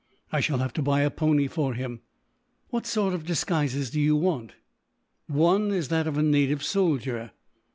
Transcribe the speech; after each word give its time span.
I 0.31 0.39
shall 0.39 0.57
have 0.57 0.73
to 0.73 0.81
buy 0.81 1.01
a 1.01 1.11
pony 1.11 1.45
for 1.45 1.75
him." 1.75 2.01
"What 2.69 2.87
sort 2.87 3.13
of 3.13 3.23
disguises 3.23 3.91
do 3.91 4.01
you 4.01 4.15
want?" 4.15 4.53
"One 5.27 5.69
is 5.71 5.89
that 5.89 6.07
of 6.07 6.17
a 6.17 6.23
native 6.23 6.63
soldier." 6.63 7.33